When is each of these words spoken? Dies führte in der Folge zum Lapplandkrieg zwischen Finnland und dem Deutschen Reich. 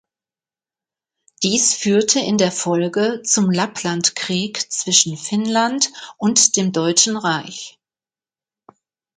Dies 1.43 1.75
führte 1.75 2.19
in 2.21 2.39
der 2.39 2.51
Folge 2.51 3.21
zum 3.23 3.51
Lapplandkrieg 3.51 4.71
zwischen 4.73 5.15
Finnland 5.15 5.91
und 6.17 6.55
dem 6.57 6.71
Deutschen 6.71 7.17
Reich. 7.17 7.77